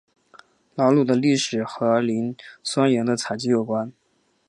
[0.77, 3.93] 瑙鲁的历史和磷酸盐的采集有关。